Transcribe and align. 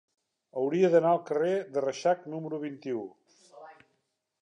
Hauria 0.61 0.89
d'anar 0.95 1.11
al 1.17 1.21
carrer 1.27 1.53
de 1.75 1.85
Reixac 1.85 2.25
número 2.35 2.63
vint-i-u. 2.67 3.07